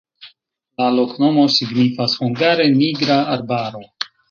La 0.83 0.87
loknomo 0.99 1.43
signifas 1.57 2.17
hungare: 2.23 2.67
nigra-arbaro. 2.81 3.87